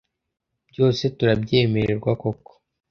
byose 0.69 1.03
turabyemererwa 1.17 2.11
koko 2.21 2.51